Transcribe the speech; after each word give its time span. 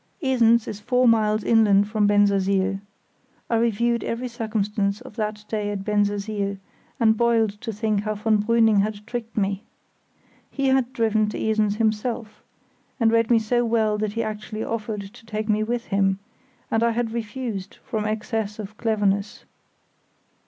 Esens 0.23 0.67
is 0.67 0.79
four 0.79 1.07
miles 1.07 1.43
inland 1.43 1.87
from 1.87 2.07
Bensersiel. 2.07 2.79
I 3.51 3.57
reviewed 3.57 4.03
every 4.03 4.27
circumstance 4.27 4.99
of 5.01 5.15
that 5.17 5.45
day 5.47 5.69
at 5.69 5.83
Bensersiel, 5.85 6.57
and 6.99 7.15
boiled 7.15 7.51
to 7.61 7.71
think 7.71 8.01
how 8.01 8.15
von 8.15 8.41
Brüning 8.41 8.81
had 8.81 9.05
tricked 9.05 9.37
me. 9.37 9.63
He 10.49 10.69
had 10.69 10.91
driven 10.91 11.29
to 11.29 11.37
Esens 11.39 11.75
himself, 11.75 12.41
and 12.99 13.11
read 13.11 13.29
me 13.29 13.37
so 13.37 13.63
well 13.63 13.99
that 13.99 14.13
he 14.13 14.23
actually 14.23 14.63
offered 14.63 15.01
to 15.01 15.25
take 15.27 15.47
me 15.47 15.61
with 15.61 15.85
him, 15.93 16.17
and 16.71 16.81
I 16.81 16.93
had 16.93 17.11
refused 17.11 17.75
from 17.83 18.05
excess 18.05 18.57
of 18.57 18.75
cleverness. 18.77 19.45